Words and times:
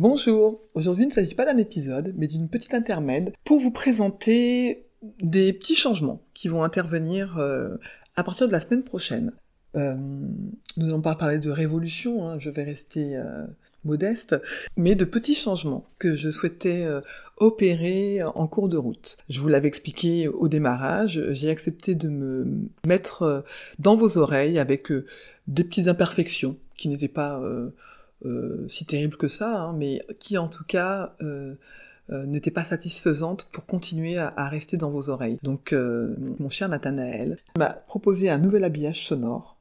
Bonjour, 0.00 0.62
aujourd'hui 0.72 1.04
il 1.04 1.08
ne 1.08 1.12
s'agit 1.12 1.34
pas 1.34 1.44
d'un 1.44 1.58
épisode, 1.58 2.14
mais 2.16 2.26
d'une 2.26 2.48
petite 2.48 2.72
intermède 2.72 3.34
pour 3.44 3.60
vous 3.60 3.70
présenter 3.70 4.86
des 5.20 5.52
petits 5.52 5.74
changements 5.74 6.22
qui 6.32 6.48
vont 6.48 6.64
intervenir 6.64 7.36
euh, 7.36 7.76
à 8.16 8.24
partir 8.24 8.46
de 8.46 8.52
la 8.52 8.60
semaine 8.60 8.82
prochaine. 8.82 9.32
Euh, 9.76 9.94
nous 10.78 10.86
allons 10.86 11.02
pas 11.02 11.16
parler 11.16 11.38
de 11.38 11.50
révolution, 11.50 12.26
hein, 12.26 12.38
je 12.38 12.48
vais 12.48 12.62
rester 12.62 13.14
euh, 13.14 13.44
modeste, 13.84 14.36
mais 14.74 14.94
de 14.94 15.04
petits 15.04 15.34
changements 15.34 15.84
que 15.98 16.16
je 16.16 16.30
souhaitais 16.30 16.86
opérer 17.36 18.22
en 18.22 18.48
cours 18.48 18.70
de 18.70 18.78
route. 18.78 19.18
Je 19.28 19.38
vous 19.38 19.48
l'avais 19.48 19.68
expliqué 19.68 20.28
au 20.28 20.48
démarrage, 20.48 21.20
j'ai 21.32 21.50
accepté 21.50 21.94
de 21.94 22.08
me 22.08 22.46
mettre 22.86 23.44
dans 23.78 23.96
vos 23.96 24.16
oreilles 24.16 24.58
avec 24.58 24.90
des 25.46 25.64
petites 25.64 25.88
imperfections 25.88 26.56
qui 26.78 26.88
n'étaient 26.88 27.06
pas 27.06 27.38
euh, 28.24 28.66
si 28.68 28.84
terrible 28.84 29.16
que 29.16 29.28
ça, 29.28 29.62
hein, 29.62 29.72
mais 29.72 30.02
qui 30.18 30.36
en 30.36 30.48
tout 30.48 30.64
cas 30.64 31.14
euh, 31.22 31.54
euh, 32.10 32.26
n'était 32.26 32.50
pas 32.50 32.64
satisfaisante 32.64 33.48
pour 33.52 33.66
continuer 33.66 34.18
à, 34.18 34.48
rester 34.48 34.76
dans 34.76 34.90
vos 34.90 35.08
oreilles. 35.10 35.38
Donc 35.42 35.72
mon 35.72 36.50
cher 36.50 36.68
Nathanaël 36.68 37.38
m'a 37.58 37.70
proposé 37.70 38.30
un 38.30 38.38
nouvel 38.38 38.64
habillage 38.64 39.06
sonore. 39.06 39.56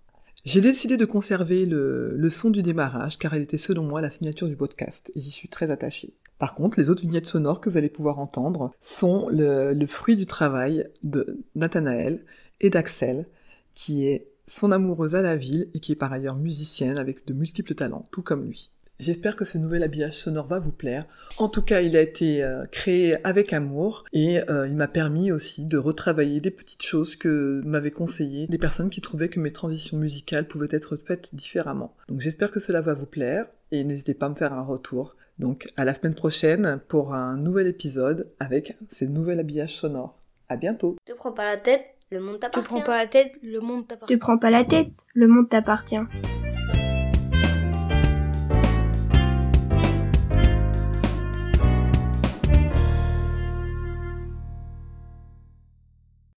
J'ai 0.45 0.61
décidé 0.61 0.97
de 0.97 1.05
conserver 1.05 1.65
le, 1.65 2.29
son 2.29 2.49
du 2.49 2.63
démarrage 2.63 3.17
car 3.17 3.33
elle 3.33 3.41
était 3.41 3.57
selon 3.57 3.83
moi 3.83 4.01
la 4.01 4.09
signature 4.09 4.47
du 4.47 4.55
podcast 4.55 5.11
et 5.15 5.21
j'y 5.21 5.31
suis 5.31 5.49
très 5.49 5.69
attachée. 5.69 6.13
Par 6.37 6.55
contre, 6.55 6.79
les 6.79 6.89
autres 6.89 7.01
vignettes 7.01 7.27
sonores 7.27 7.59
que 7.59 7.69
vous 7.69 7.77
allez 7.77 7.89
pouvoir 7.89 8.19
entendre 8.19 8.71
sont 8.79 9.27
le, 9.29 9.73
le 9.73 9.87
fruit 9.87 10.15
du 10.15 10.25
travail 10.25 10.87
de 11.03 11.39
Nathanaël 11.55 12.23
et 12.61 12.69
d'Axel, 12.69 13.25
qui 13.73 14.07
est 14.07 14.29
son 14.49 14.71
amoureuse 14.71 15.15
à 15.15 15.21
la 15.21 15.35
ville 15.35 15.69
et 15.73 15.79
qui 15.79 15.91
est 15.91 15.95
par 15.95 16.11
ailleurs 16.11 16.35
musicienne 16.35 16.97
avec 16.97 17.25
de 17.27 17.33
multiples 17.33 17.75
talents, 17.75 18.07
tout 18.11 18.21
comme 18.21 18.45
lui. 18.45 18.71
J'espère 18.99 19.37
que 19.37 19.45
ce 19.45 19.57
nouvel 19.57 19.83
habillage 19.83 20.17
sonore 20.17 20.47
va 20.47 20.59
vous 20.59 20.73
plaire. 20.73 21.05
En 21.37 21.47
tout 21.47 21.61
cas, 21.61 21.79
il 21.79 21.95
a 21.95 22.01
été 22.01 22.43
euh, 22.43 22.65
créé 22.65 23.25
avec 23.25 23.53
amour 23.53 24.03
et 24.11 24.41
euh, 24.49 24.67
il 24.67 24.75
m'a 24.75 24.89
permis 24.89 25.31
aussi 25.31 25.63
de 25.63 25.77
retravailler 25.77 26.41
des 26.41 26.51
petites 26.51 26.83
choses 26.83 27.15
que 27.15 27.61
m'avaient 27.63 27.91
conseillé 27.91 28.47
des 28.47 28.57
personnes 28.57 28.89
qui 28.89 28.99
trouvaient 28.99 29.29
que 29.29 29.39
mes 29.39 29.53
transitions 29.53 29.97
musicales 29.97 30.49
pouvaient 30.49 30.67
être 30.71 30.97
faites 30.97 31.33
différemment. 31.33 31.95
Donc 32.09 32.19
j'espère 32.19 32.51
que 32.51 32.59
cela 32.59 32.81
va 32.81 32.93
vous 32.93 33.05
plaire 33.05 33.45
et 33.71 33.85
n'hésitez 33.85 34.15
pas 34.15 34.25
à 34.25 34.29
me 34.29 34.35
faire 34.35 34.51
un 34.51 34.63
retour. 34.63 35.15
Donc 35.37 35.71
à 35.77 35.85
la 35.85 35.93
semaine 35.93 36.15
prochaine 36.15 36.81
pour 36.89 37.13
un 37.13 37.37
nouvel 37.37 37.67
épisode 37.67 38.29
avec 38.41 38.75
ce 38.89 39.05
nouvel 39.05 39.39
habillage 39.39 39.75
sonore. 39.75 40.19
À 40.49 40.57
bientôt. 40.57 40.97
Te 41.05 41.13
prends 41.13 41.31
pas 41.31 41.45
la 41.45 41.57
tête, 41.57 41.85
le 42.11 42.19
monde 42.19 42.39
t'appartient. 42.39 42.67
Te 42.67 42.73
prends 42.73 42.81
pas 42.81 42.97
la 42.97 43.07
tête, 43.07 43.33
le 43.43 43.59
monde 43.59 43.87
t'appartient. 43.87 44.15
Te 44.15 44.19
prends 44.19 44.37
pas 44.37 44.49
la 44.49 44.63
tête, 44.63 45.05
le 45.13 45.27
monde 45.27 45.49
t'appartient. 45.49 45.99